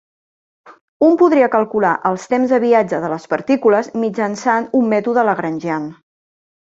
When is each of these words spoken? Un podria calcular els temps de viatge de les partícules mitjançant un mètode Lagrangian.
Un 1.07 1.17
podria 1.21 1.49
calcular 1.55 1.91
els 2.11 2.25
temps 2.33 2.53
de 2.55 2.59
viatge 2.65 3.03
de 3.03 3.11
les 3.13 3.29
partícules 3.35 3.93
mitjançant 4.07 4.67
un 4.81 4.93
mètode 4.95 5.27
Lagrangian. 5.29 5.87